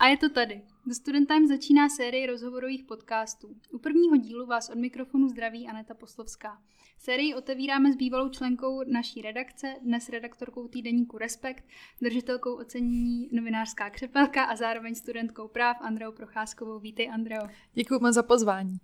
[0.00, 0.62] A je to tady.
[0.86, 3.56] The Student Time začíná série rozhovorových podcastů.
[3.72, 6.62] U prvního dílu vás od mikrofonu zdraví Aneta Poslovská.
[6.98, 11.64] Sérii otevíráme s bývalou členkou naší redakce, dnes redaktorkou týdeníku Respekt,
[12.02, 16.78] držitelkou ocenění novinářská křepelka a zároveň studentkou práv Andreou Procházkovou.
[16.78, 17.48] Vítej, Andreo.
[17.74, 18.78] Děkuji moc za pozvání.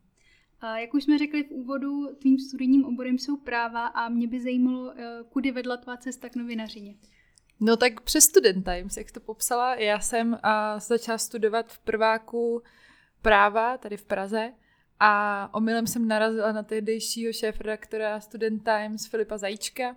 [0.77, 4.93] Jak už jsme řekli v úvodu, tvým studijním oborem jsou práva a mě by zajímalo,
[4.97, 6.95] eh, kudy vedla tvá cesta k novinařině.
[7.61, 12.63] No tak přes Student Times, jak to popsala, já jsem a, začala studovat v prváku
[13.23, 14.53] práva tady v Praze
[15.01, 19.97] a omylem jsem narazila na tehdejšího šéf-redaktora Student Times Filipa Zajíčka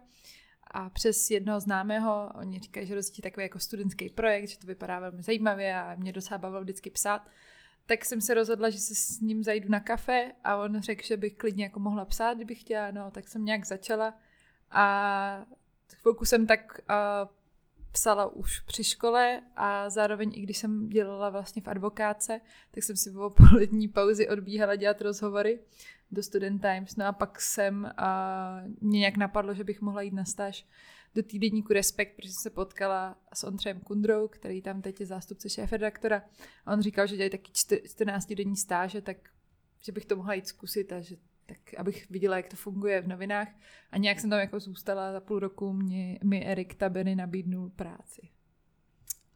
[0.71, 4.99] a přes jednoho známého, oni říkají, že rozdělí takový jako studentský projekt, že to vypadá
[4.99, 7.29] velmi zajímavě a mě docela bavilo vždycky psát,
[7.85, 11.17] tak jsem se rozhodla, že se s ním zajdu na kafe a on řekl, že
[11.17, 14.13] bych klidně jako mohla psát, kdybych chtěla, no, tak jsem nějak začala
[14.71, 15.45] a
[16.01, 17.38] chvilku jsem tak uh,
[17.91, 22.97] psala už při škole a zároveň i když jsem dělala vlastně v advokáce, tak jsem
[22.97, 25.59] si po polední pauzi odbíhala dělat rozhovory
[26.11, 26.95] do Student Times.
[26.95, 30.67] No a pak jsem a mě nějak napadlo, že bych mohla jít na stáž
[31.15, 35.49] do týdenníku Respekt, protože jsem se potkala s Ondřejem Kundrou, který tam teď je zástupce
[35.49, 36.23] šéf-redaktora.
[36.65, 37.51] A on říkal, že dělají taky
[37.85, 39.17] 14 denní stáže, tak
[39.81, 41.15] že bych to mohla jít zkusit a že
[41.49, 43.47] tak abych viděla, jak to funguje v novinách.
[43.91, 48.29] A nějak jsem tam jako zůstala za půl roku, mě, mi Erik Tabeny nabídnul práci.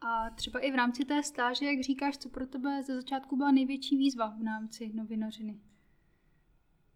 [0.00, 3.50] A třeba i v rámci té stáže, jak říkáš, co pro tebe ze začátku byla
[3.50, 5.60] největší výzva v rámci novinařiny?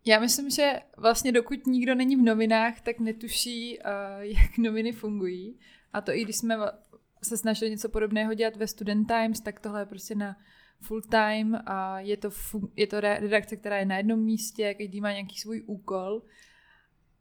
[0.07, 3.85] Já myslím, že vlastně dokud nikdo není v novinách, tak netuší, uh,
[4.21, 5.59] jak noviny fungují.
[5.93, 6.57] A to i když jsme
[7.23, 10.37] se snažili něco podobného dělat ve Student Times, tak tohle je prostě na
[10.83, 12.31] full time a je to,
[12.77, 16.23] je to redakce, která je na jednom místě, každý má nějaký svůj úkol.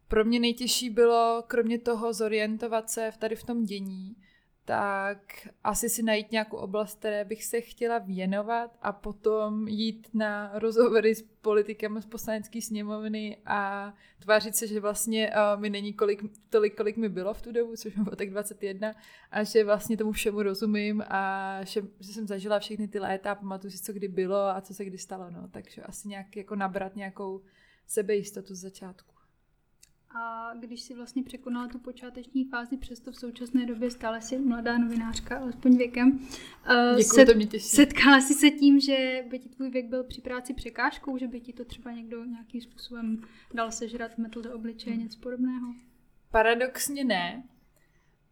[0.07, 4.15] Pro mě nejtěžší bylo, kromě toho zorientovat se tady v tom dění,
[4.67, 10.51] tak asi si najít nějakou oblast, které bych se chtěla věnovat a potom jít na
[10.59, 16.23] rozhovory s politikem z poslanecké sněmovny a tvářit se, že vlastně uh, mi není kolik,
[16.49, 18.93] tolik, kolik mi bylo v tu dobu, což bylo tak 21,
[19.31, 23.35] a že vlastně tomu všemu rozumím a že, že jsem zažila všechny ty léta a
[23.35, 25.31] pamatuju si, co kdy bylo a co se kdy stalo.
[25.31, 25.47] No.
[25.51, 27.41] Takže asi nějak jako nabrat nějakou
[27.85, 29.16] sebejistotu z začátku.
[30.09, 34.77] A když si vlastně překonala tu počáteční fázi, přesto v současné době stále si mladá
[34.77, 36.19] novinářka, alespoň věkem.
[36.97, 37.65] Děkuji, set, to mě těší.
[37.67, 41.41] Setkala jsi se tím, že by ti tvůj věk byl při práci překážkou, že by
[41.41, 43.21] ti to třeba někdo nějakým způsobem
[43.53, 45.03] dal sežrat, metl do obličeje, hmm.
[45.03, 45.73] něco podobného?
[46.31, 47.43] Paradoxně ne.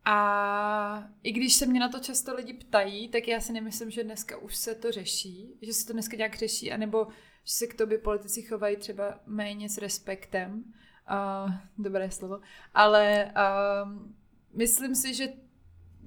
[0.05, 4.03] A i když se mě na to často lidi ptají, tak já si nemyslím, že
[4.03, 7.07] dneska už se to řeší, že se to dneska nějak řeší, anebo
[7.43, 10.63] že se k tobě politici chovají třeba méně s respektem
[11.11, 12.39] uh, dobré slovo,
[12.73, 13.91] ale uh,
[14.53, 15.27] myslím si, že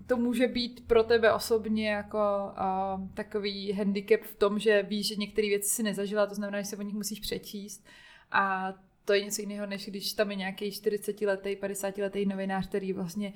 [0.07, 5.17] to může být pro tebe osobně jako uh, takový handicap v tom, že víš, že
[5.17, 7.87] některé věci si nezažila, to znamená, že se o nich musíš přečíst.
[8.31, 13.33] A to je něco jiného, než když tam je nějaký 40-letý, 50-letý novinář, který vlastně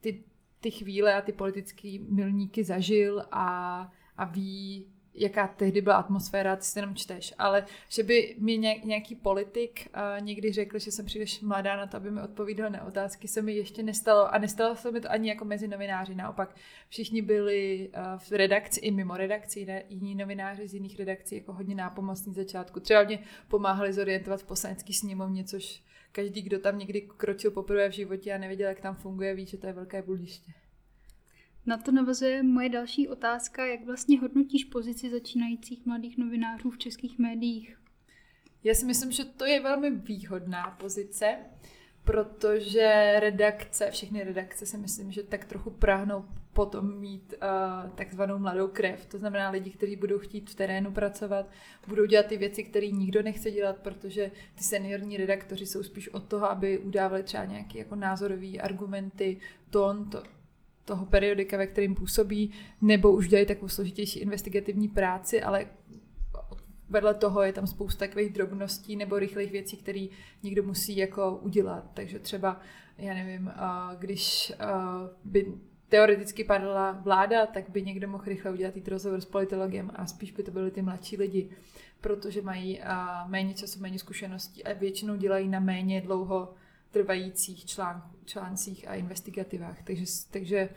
[0.00, 0.24] ty,
[0.60, 4.86] ty chvíle a ty politické milníky zažil a, a ví,
[5.20, 9.88] jaká tehdy byla atmosféra, ty si jenom čteš, ale že by mi nějaký politik
[10.20, 13.52] někdy řekl, že jsem příliš mladá na to, aby mi odpovídal na otázky, se mi
[13.52, 16.56] ještě nestalo a nestalo se mi to ani jako mezi novináři, naopak
[16.88, 21.74] všichni byli v redakci i mimo redakci, ne, jiní novináři z jiných redakcí jako hodně
[21.74, 22.80] nápomocní začátku.
[22.80, 23.18] Třeba mě
[23.48, 28.38] pomáhali zorientovat v poslanecký sněmovně, což každý, kdo tam někdy kročil poprvé v životě a
[28.38, 30.52] nevěděl, jak tam funguje, ví, že to je velké bludiště.
[31.68, 37.18] Na to navazuje moje další otázka, jak vlastně hodnotíš pozici začínajících mladých novinářů v českých
[37.18, 37.78] médiích?
[38.64, 41.36] Já si myslím, že to je velmi výhodná pozice,
[42.04, 48.68] protože redakce, všechny redakce si myslím, že tak trochu prahnou potom mít uh, takzvanou mladou
[48.68, 49.06] krev.
[49.06, 51.50] To znamená lidi, kteří budou chtít v terénu pracovat,
[51.88, 56.24] budou dělat ty věci, které nikdo nechce dělat, protože ty seniorní redaktoři jsou spíš od
[56.24, 59.40] toho, aby udávali třeba nějaké jako názorové argumenty,
[59.70, 60.22] tón, to,
[60.88, 62.50] toho periodika, ve kterým působí,
[62.82, 65.66] nebo už dělají takovou složitější investigativní práci, ale
[66.88, 70.06] vedle toho je tam spousta takových drobností nebo rychlých věcí, které
[70.42, 71.90] někdo musí jako udělat.
[71.94, 72.60] Takže třeba,
[72.98, 73.50] já nevím,
[73.98, 74.52] když
[75.24, 75.52] by
[75.88, 80.32] teoreticky padla vláda, tak by někdo mohl rychle udělat tý rozhovor s politologem a spíš
[80.32, 81.50] by to byly ty mladší lidi,
[82.00, 82.80] protože mají
[83.26, 86.54] méně času, méně zkušeností a většinou dělají na méně dlouho
[86.90, 89.82] trvajících článků, článcích a investigativách.
[89.82, 90.68] Takže, takže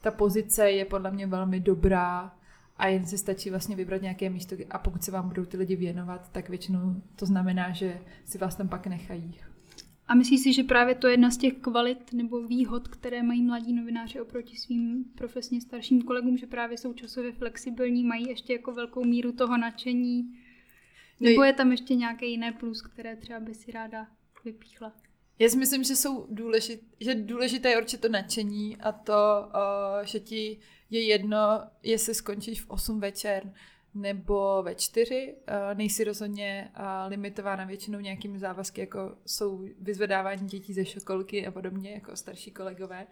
[0.00, 2.36] ta pozice je podle mě velmi dobrá
[2.76, 5.76] a jen se stačí vlastně vybrat nějaké místo a pokud se vám budou ty lidi
[5.76, 9.34] věnovat, tak většinou to znamená, že si vás tam pak nechají.
[10.08, 13.42] A myslíš si, že právě to je jedna z těch kvalit nebo výhod, které mají
[13.42, 18.72] mladí novináři oproti svým profesně starším kolegům, že právě jsou časově flexibilní, mají ještě jako
[18.72, 20.38] velkou míru toho nadšení?
[21.20, 24.06] Nebo je tam ještě nějaký jiný plus, které třeba by si ráda
[24.44, 24.92] vypíchla?
[25.38, 29.12] Já si myslím, že jsou důležit, že důležité je určitě to nadšení a to,
[29.46, 30.58] uh, že ti
[30.90, 31.38] je jedno,
[31.82, 33.52] jestli skončíš v 8 večer
[33.94, 35.34] nebo ve 4.
[35.34, 41.50] Uh, nejsi rozhodně uh, limitována většinou nějakými závazky, jako jsou vyzvedávání dětí ze školky a
[41.50, 43.06] podobně, jako starší kolegové.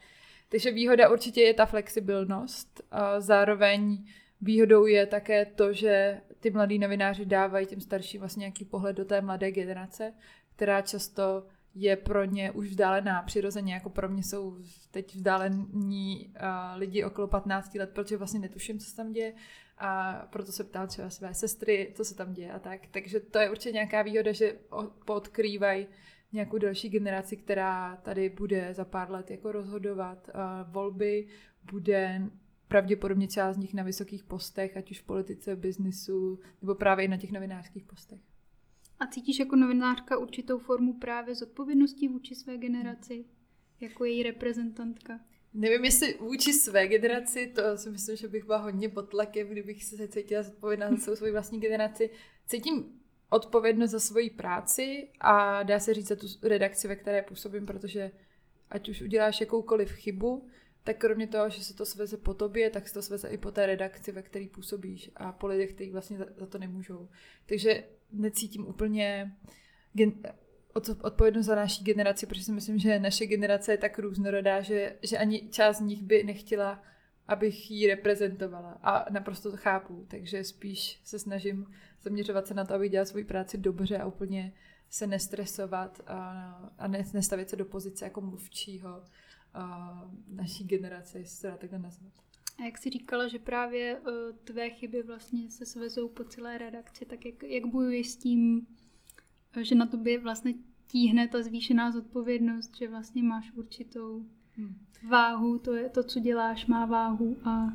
[0.49, 2.82] Takže výhoda určitě je ta flexibilnost.
[3.19, 4.05] Zároveň
[4.40, 9.05] výhodou je také to, že ty mladí novináři dávají těm starším vlastně nějaký pohled do
[9.05, 10.12] té mladé generace,
[10.56, 11.46] která často
[11.78, 14.56] je pro ně už vzdálená přirozeně, jako pro mě jsou
[14.90, 16.43] teď vzdálení uh,
[16.78, 19.34] lidi okolo 15 let, protože vlastně netuším, co se tam děje
[19.78, 22.81] a proto se ptám třeba své sestry, co se tam děje a tak.
[22.90, 24.56] Takže to je určitě nějaká výhoda, že
[25.05, 25.87] podkrývají
[26.32, 31.28] nějakou další generaci, která tady bude za pár let jako rozhodovat uh, volby,
[31.73, 32.23] bude
[32.69, 37.08] pravděpodobně část z nich na vysokých postech, ať už v politice, biznisu, nebo právě i
[37.08, 38.35] na těch novinářských postech.
[39.00, 43.25] A cítíš jako novinářka určitou formu právě zodpovědnosti vůči své generaci,
[43.81, 45.20] jako její reprezentantka?
[45.54, 49.84] Nevím, jestli vůči své generaci, to si myslím, že bych byla hodně pod tlakem, kdybych
[49.84, 52.10] se cítila zodpovědná za svou vlastní generaci.
[52.46, 53.00] Cítím
[53.31, 58.10] odpovědnost za svoji práci a dá se říct za tu redakci, ve které působím, protože
[58.70, 60.49] ať už uděláš jakoukoliv chybu,
[60.84, 63.50] tak kromě toho, že se to sveze po tobě, tak se to sveze i po
[63.50, 67.08] té redakci, ve které působíš a po lidech, kteří vlastně za, za to nemůžou.
[67.46, 69.32] Takže necítím úplně
[69.92, 70.12] gen,
[71.02, 75.18] odpovědnost za naší generaci, protože si myslím, že naše generace je tak různorodá, že, že
[75.18, 76.82] ani část z nich by nechtěla,
[77.28, 78.78] abych ji reprezentovala.
[78.82, 81.66] A naprosto to chápu, takže spíš se snažím
[82.02, 84.52] zaměřovat se na to, abych dělala svoji práci dobře a úplně
[84.90, 86.18] se nestresovat a,
[86.78, 89.02] a nestavit se do pozice jako mluvčího
[89.54, 92.12] a naší generace, jestli se dá takhle nazvat.
[92.58, 97.04] A jak jsi říkala, že právě uh, tvé chyby vlastně se svezou po celé redakci,
[97.04, 98.66] tak jak, jak bojuješ s tím,
[99.60, 100.54] že na tobě vlastně
[100.86, 104.26] tíhne ta zvýšená zodpovědnost, že vlastně máš určitou
[104.56, 104.78] hmm.
[105.08, 107.72] váhu, to je to, co děláš, má váhu a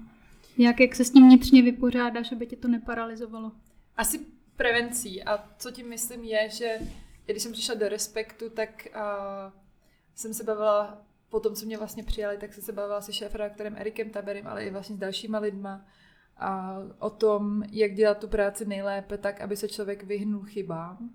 [0.57, 3.51] jak, jak se s tím vnitřně vypořádáš, aby tě to neparalizovalo?
[3.97, 4.25] Asi
[4.55, 6.79] prevencí a co tím myslím je, že
[7.25, 9.01] když jsem přišla do Respektu, tak uh,
[10.15, 13.75] jsem se bavila po tom, co mě vlastně přijali, tak jsem se bavila se šéf-redaktorem
[13.77, 15.85] Erikem Taberem, ale i vlastně s dalšíma lidma
[16.37, 21.09] a o tom, jak dělat tu práci nejlépe tak, aby se člověk vyhnul chybám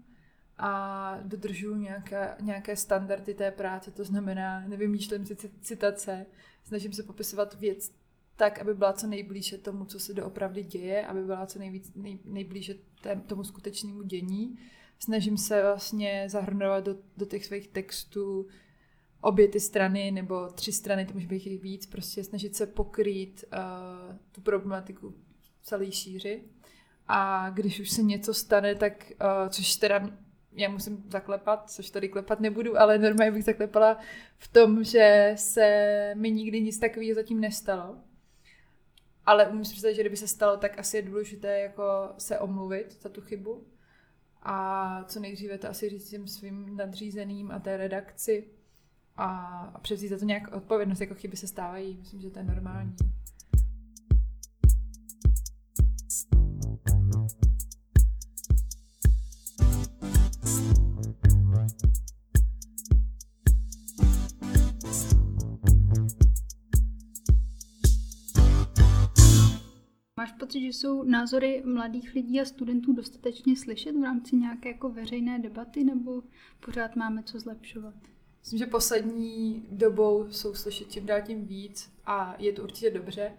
[0.58, 6.26] a dodržuju nějaké, nějaké standardy té práce, to znamená, nevymýšlím si citace,
[6.64, 7.92] snažím se popisovat věc
[8.36, 12.18] tak, aby byla co nejblíže tomu, co se doopravdy děje, aby byla co nejvíc, nej,
[12.24, 14.58] nejblíže tém, tomu skutečnému dění.
[14.98, 18.46] Snažím se vlastně zahrnovat do, do těch svých textů
[19.20, 23.44] obě ty strany, nebo tři strany, to může být jich víc, prostě snažit se pokrýt
[23.52, 25.14] uh, tu problematiku
[25.62, 26.44] celý šíři.
[27.08, 30.10] A když už se něco stane, tak, uh, což teda
[30.52, 33.98] já musím zaklepat, což tady klepat nebudu, ale normálně bych zaklepala
[34.38, 37.96] v tom, že se mi nikdy nic takového zatím nestalo.
[39.26, 41.82] Ale umím si představit, že kdyby se stalo, tak asi je důležité jako
[42.18, 43.66] se omluvit za tu chybu.
[44.42, 48.50] A co nejdříve to asi říct svým nadřízeným a té redakci,
[49.16, 51.96] a, převzít za to nějak odpovědnost, jako chyby se stávají.
[51.96, 52.96] Myslím, že to je normální.
[70.18, 74.90] Máš pocit, že jsou názory mladých lidí a studentů dostatečně slyšet v rámci nějaké jako
[74.90, 76.22] veřejné debaty, nebo
[76.64, 78.15] pořád máme co zlepšovat?
[78.46, 83.32] Myslím, že poslední dobou jsou slyšet čím dál tím víc a je to určitě dobře.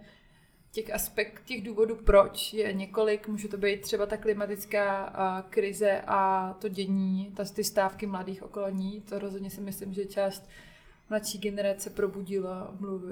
[0.72, 5.14] Těch aspekt, těch důvodů proč je několik, může to být třeba ta klimatická
[5.50, 10.04] krize a to dění, ta, ty stávky mladých okolo ní, to rozhodně si myslím, že
[10.04, 10.48] část
[11.10, 12.50] mladší generace probudilo
[12.80, 13.10] mluv, uh,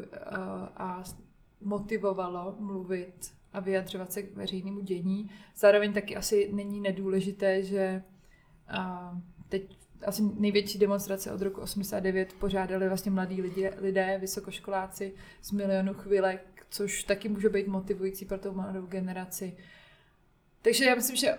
[0.76, 1.04] a
[1.60, 5.30] motivovalo mluvit a vyjadřovat se k veřejnému dění.
[5.56, 8.02] Zároveň taky asi není nedůležité, že
[8.78, 15.52] uh, teď asi největší demonstrace od roku 89 pořádali vlastně mladí lidé, lidé, vysokoškoláci z
[15.52, 19.56] milionu chvilek, což taky může být motivující pro tu mladou generaci.
[20.62, 21.38] Takže já myslím, že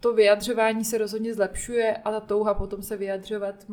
[0.00, 3.66] to vyjadřování se rozhodně zlepšuje a ta touha potom se vyjadřovat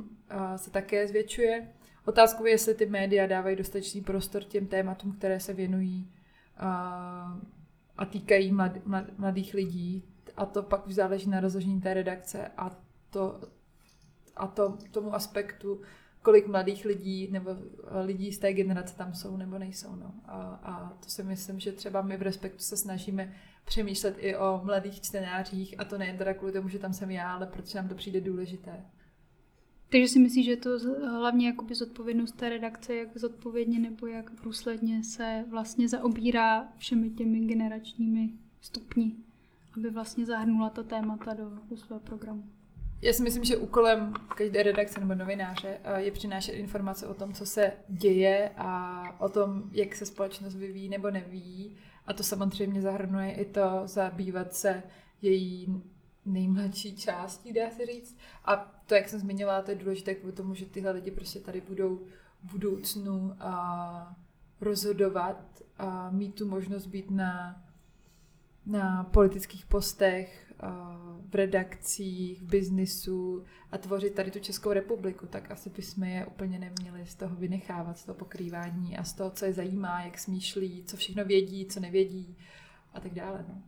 [0.56, 1.68] se také zvětšuje.
[2.06, 6.12] Otázkou je, jestli ty média dávají dostatečný prostor těm tématům, které se věnují
[6.58, 10.04] a, týkají mlad, mlad, mladých lidí.
[10.38, 13.40] A to pak už záleží na rozložení té redakce a to,
[14.42, 15.82] a to, tomu aspektu,
[16.22, 17.50] kolik mladých lidí nebo
[18.06, 19.96] lidí z té generace tam jsou nebo nejsou.
[19.96, 20.14] No.
[20.26, 23.34] A, a to si myslím, že třeba my v Respektu se snažíme
[23.66, 27.34] přemýšlet i o mladých čtenářích a to nejen teda kvůli tomu, že tam jsem já,
[27.34, 28.86] ale protože nám to přijde důležité.
[29.90, 30.70] Takže si myslíš, že to
[31.20, 37.40] hlavně jakoby zodpovědnost té redakce, jak zodpovědně nebo jak průsledně se vlastně zaobírá všemi těmi
[37.40, 38.30] generačními
[38.62, 39.16] stupni,
[39.78, 42.44] aby vlastně zahrnula ta témata do, do svého programu.
[43.02, 47.34] Já si myslím, že úkolem každé redakce nebo novináře eh, je přinášet informace o tom,
[47.34, 51.78] co se děje a o tom, jak se společnost vyvíjí nebo nevíjí.
[52.08, 54.84] A to samozřejmě zahrnuje i to zabývat se
[55.22, 55.84] její
[56.26, 58.18] nejmladší částí, dá se říct.
[58.46, 58.56] A
[58.86, 61.96] to, jak jsem zmiňovala, to je důležité kvůli tomu, že tyhle lidi prostě tady budou
[62.44, 64.16] v budoucnu a
[64.62, 67.64] rozhodovat a mít tu možnost být na,
[68.66, 70.51] na politických postech,
[71.30, 76.60] v redakcích, v biznisu a tvořit tady tu Českou republiku, tak asi bychom je úplně
[76.60, 80.84] neměli z toho vynechávat, z toho pokrývání a z toho, co je zajímá, jak smýšlí,
[80.84, 82.38] co všechno vědí, co nevědí
[82.94, 83.46] a tak dále.
[83.50, 83.62] No.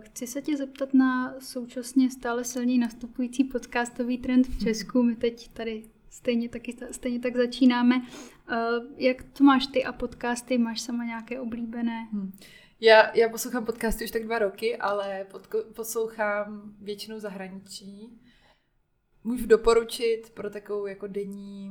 [0.00, 5.02] Chci se tě zeptat na současně stále silněji nastupující podcastový trend v Česku.
[5.02, 8.02] My teď tady stejně, taky, stejně tak začínáme.
[8.96, 10.58] Jak to máš ty a podcasty?
[10.58, 12.08] Máš sama nějaké oblíbené?
[12.12, 12.32] Hmm.
[12.82, 18.20] Já, já poslouchám podcasty už tak dva roky, ale podko- poslouchám většinou zahraničí.
[19.24, 21.70] Můžu doporučit pro takovou jako denní,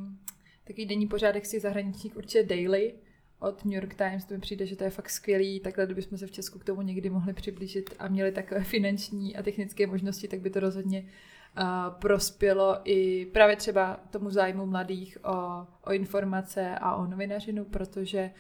[0.63, 2.93] takový denní pořádek si zahraničních určitě Daily
[3.39, 6.27] od New York Times, to mi přijde, že to je fakt skvělý, takhle kdybychom se
[6.27, 10.39] v Česku k tomu někdy mohli přiblížit a měli takové finanční a technické možnosti, tak
[10.39, 11.65] by to rozhodně uh,
[11.99, 18.31] prospělo i právě třeba tomu zájmu mladých o, o informace a o novinařinu, protože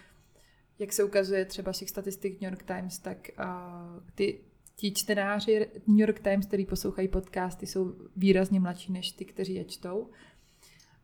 [0.79, 4.39] jak se ukazuje třeba z těch statistik New York Times, tak uh, ty
[4.75, 9.65] ti čtenáři New York Times, který poslouchají podcasty, jsou výrazně mladší než ty, kteří je
[9.65, 10.09] čtou.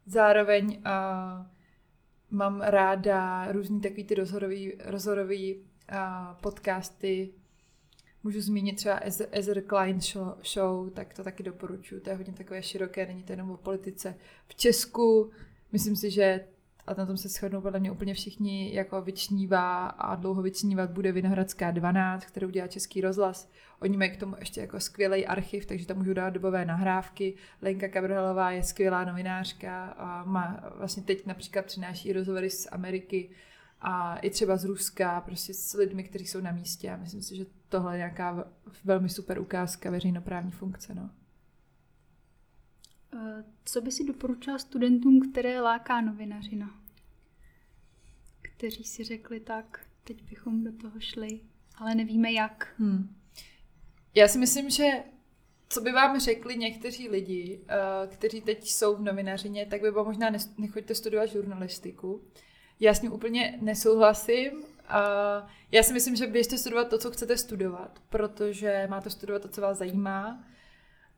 [0.05, 1.45] Zároveň uh,
[2.29, 5.61] mám ráda různý takový ty rozhorový, rozhorový uh,
[6.41, 7.29] podcasty.
[8.23, 8.99] Můžu zmínit třeba
[9.31, 12.01] Ezer Klein show, show, tak to taky doporučuji.
[12.01, 14.15] To je hodně takové široké, není to jenom o politice.
[14.47, 15.31] V Česku
[15.71, 16.47] myslím si, že
[16.87, 21.11] a na tom se shodnou podle mě úplně všichni, jako vyčnívá a dlouho vyčnívat bude
[21.11, 23.51] Vinohradská 12, kterou dělá Český rozhlas.
[23.79, 27.33] Oni mají k tomu ještě jako skvělý archiv, takže tam můžou dát dobové nahrávky.
[27.61, 33.29] Lenka Kabrhalová je skvělá novinářka a má vlastně teď například přináší rozhovory z Ameriky
[33.81, 37.35] a i třeba z Ruska, prostě s lidmi, kteří jsou na místě a myslím si,
[37.35, 38.47] že tohle je nějaká
[38.83, 40.95] velmi super ukázka veřejnoprávní funkce.
[40.95, 41.09] No.
[43.39, 46.79] Eh, co by si doporučila studentům, které láká novinařina?
[48.41, 51.39] Kteří si řekli tak, teď bychom do toho šli,
[51.75, 52.75] ale nevíme jak.
[52.77, 53.15] Hmm.
[54.15, 55.03] Já si myslím, že
[55.69, 60.05] co by vám řekli někteří lidi, uh, kteří teď jsou v novinařině, tak by bylo
[60.05, 62.23] možná nechoďte studovat žurnalistiku.
[62.79, 64.53] Já s ním úplně nesouhlasím.
[64.53, 69.47] Uh, já si myslím, že běžte studovat to, co chcete studovat, protože máte studovat to,
[69.47, 70.43] co vás zajímá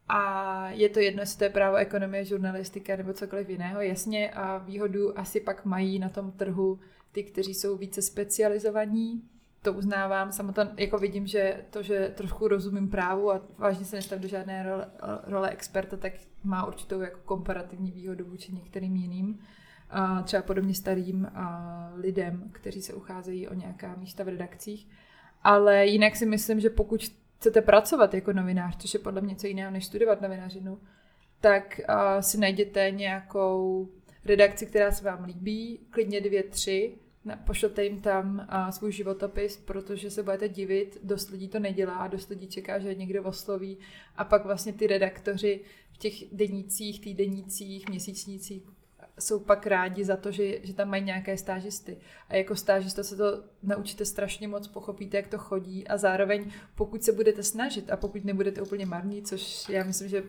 [0.10, 3.82] a je to jedno, jestli to je právo, ekonomie, žurnalistika nebo cokoliv jiného.
[3.82, 6.80] Jasně a výhodu asi pak mají na tom trhu
[7.12, 9.22] ty, kteří jsou více specializovaní.
[9.62, 10.32] To uznávám.
[10.32, 14.64] Samotná, jako vidím, že to, že trošku rozumím právu a vážně se nestav do žádné
[14.64, 14.88] role,
[15.24, 19.40] role experta, tak má určitou jako komparativní výhodu vůči některým jiným.
[19.90, 24.88] A třeba podobně starým a lidem, kteří se ucházejí o nějaká místa v redakcích.
[25.44, 29.48] Ale jinak si myslím, že pokud chcete pracovat jako novinář, což je podle mě něco
[29.48, 30.80] jiného než studovat novinařinu,
[31.42, 33.90] tak uh, si najděte nějakou
[34.26, 36.98] redakci, která se vám líbí, klidně dvě, tři,
[37.46, 42.30] pošlete jim tam uh, svůj životopis, protože se budete divit, dost lidí to nedělá, dost
[42.30, 43.78] lidí čeká, že někdo osloví.
[44.16, 45.60] A pak vlastně ty redaktoři
[45.92, 48.64] v těch denících, týdenících, měsíčnících
[49.20, 51.98] jsou pak rádi za to, že, že tam mají nějaké stážisty.
[52.30, 57.04] A jako stážista se to naučíte strašně moc, pochopíte, jak to chodí a zároveň pokud
[57.04, 60.24] se budete snažit a pokud nebudete úplně marní, což já myslím, že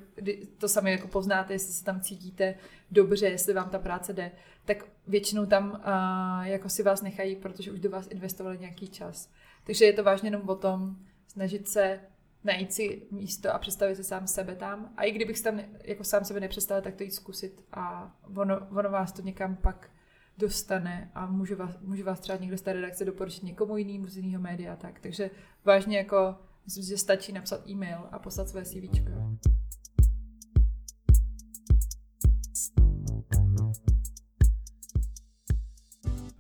[0.59, 2.55] to sami jako poznáte, jestli se tam cítíte
[2.91, 4.31] dobře, jestli vám ta práce jde,
[4.65, 9.31] tak většinou tam uh, jako si vás nechají, protože už do vás investovali nějaký čas.
[9.65, 12.01] Takže je to vážně jenom o tom snažit se
[12.45, 14.93] najít si místo a představit si sám sebe tam.
[14.97, 18.91] A i kdybych tam jako sám sebe nepředstavil, tak to jít zkusit a ono, ono
[18.91, 19.91] vás to někam pak
[20.39, 24.17] dostane a může vás, může vás třeba někdo z té redakce doporučit někomu jinému z
[24.17, 25.01] jiného média tak.
[25.01, 25.31] Takže
[25.65, 29.09] vážně jako, myslím že stačí napsat e-mail a poslat své CV.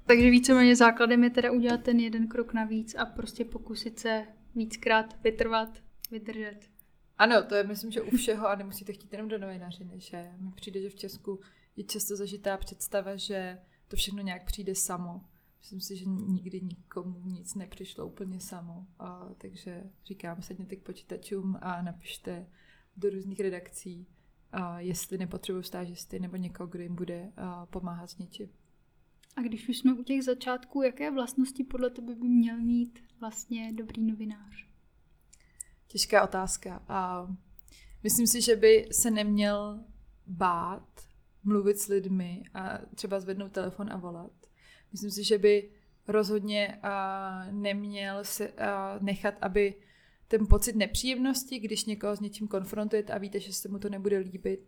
[0.06, 5.16] Takže víceméně základem je teda udělat ten jeden krok navíc a prostě pokusit se víckrát
[5.24, 5.68] vytrvat
[6.10, 6.70] vydržet
[7.18, 10.52] Ano, to je myslím, že u všeho a nemusíte chtít jenom do novinařiny, že mi
[10.52, 11.40] přijde, že v Česku
[11.76, 15.24] je často zažitá představa, že to všechno nějak přijde samo.
[15.58, 18.86] Myslím si, že nikdy nikomu nic nepřišlo úplně samo.
[18.98, 22.46] A, takže říkám, sedněte k počítačům a napište
[22.96, 24.06] do různých redakcí,
[24.52, 28.48] a jestli nepotřebují stážisty nebo někoho, kdo jim bude a, pomáhat s něčím.
[29.36, 33.72] A když už jsme u těch začátků, jaké vlastnosti podle tebe by měl mít vlastně
[33.72, 34.67] dobrý novinář?
[35.88, 36.83] Těžká otázka.
[36.88, 37.28] A
[38.02, 39.80] myslím si, že by se neměl
[40.26, 40.88] bát
[41.45, 44.33] mluvit s lidmi a třeba zvednout telefon a volat.
[44.92, 45.71] Myslím si, že by
[46.09, 46.80] rozhodně
[47.50, 48.52] neměl se
[49.00, 49.75] nechat, aby
[50.28, 54.18] ten pocit nepříjemnosti, když někoho s něčím konfrontujete a víte, že se mu to nebude
[54.18, 54.66] líbit,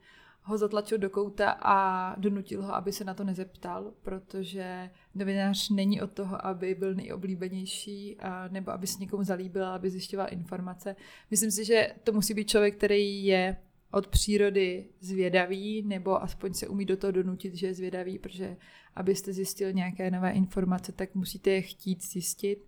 [0.50, 6.02] ho zatlačil do kouta a donutil ho, aby se na to nezeptal, protože novinář není
[6.02, 8.16] od toho, aby byl nejoblíbenější
[8.48, 10.96] nebo aby se někomu zalíbil, aby zjišťoval informace.
[11.30, 13.56] Myslím si, že to musí být člověk, který je
[13.92, 18.56] od přírody zvědavý, nebo aspoň se umí do toho donutit, že je zvědavý, protože
[18.96, 22.66] abyste zjistil nějaké nové informace, tak musíte je chtít zjistit.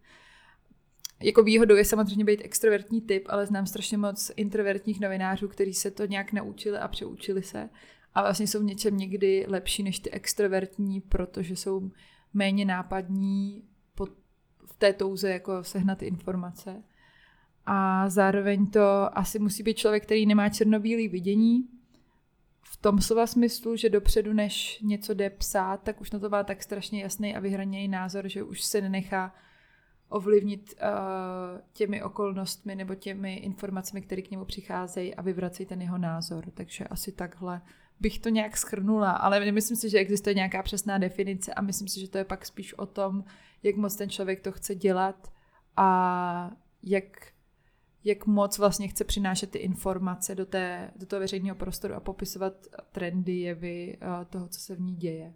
[1.22, 5.90] Jako výhodou je samozřejmě být extrovertní typ, ale znám strašně moc introvertních novinářů, kteří se
[5.90, 7.68] to nějak naučili a přeučili se.
[8.14, 11.90] A vlastně jsou v něčem někdy lepší než ty extrovertní, protože jsou
[12.34, 13.62] méně nápadní
[14.66, 16.82] v té touze jako sehnat informace.
[17.66, 21.68] A zároveň to asi musí být člověk, který nemá černobílý vidění,
[22.62, 26.44] v tom slova smyslu, že dopředu, než něco jde psát, tak už na to má
[26.44, 29.34] tak strašně jasný a vyhraněný názor, že už se nenechá
[30.12, 35.98] ovlivnit uh, těmi okolnostmi nebo těmi informacemi, které k němu přicházejí a vyvracejí ten jeho
[35.98, 36.44] názor.
[36.54, 37.62] Takže asi takhle
[38.00, 42.00] bych to nějak schrnula, ale myslím si, že existuje nějaká přesná definice a myslím si,
[42.00, 43.24] že to je pak spíš o tom,
[43.62, 45.32] jak moc ten člověk to chce dělat
[45.76, 46.50] a
[46.82, 47.04] jak
[48.04, 52.66] jak moc vlastně chce přinášet ty informace do, té, do toho veřejného prostoru a popisovat
[52.92, 53.98] trendy, jevy
[54.30, 55.34] toho, co se v ní děje.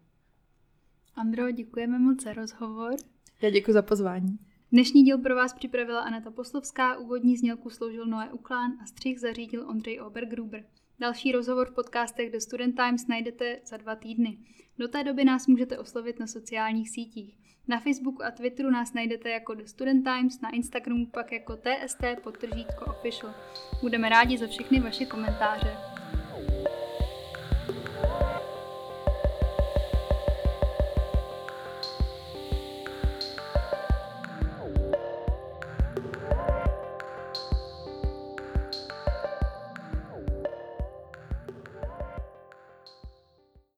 [1.14, 2.96] Andro, děkujeme moc za rozhovor.
[3.42, 4.38] Já děkuji za pozvání.
[4.76, 9.68] Dnešní díl pro vás připravila Aneta Poslovská, úvodní znělku sloužil Noé Uklán a střih zařídil
[9.68, 10.64] Ondřej Obergruber.
[10.98, 14.38] Další rozhovor v podcastech The Student Times najdete za dva týdny.
[14.78, 17.34] Do té doby nás můžete oslovit na sociálních sítích.
[17.68, 22.04] Na Facebooku a Twitteru nás najdete jako The Student Times, na Instagramu pak jako TST
[22.22, 23.34] podtržítko official.
[23.80, 25.95] Budeme rádi za všechny vaše komentáře.